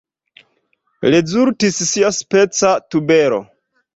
Rezultis 1.15 1.77
siaspeca 1.91 2.71
tubero. 2.95 3.41